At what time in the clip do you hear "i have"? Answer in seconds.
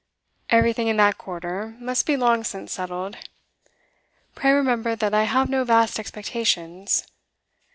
5.13-5.47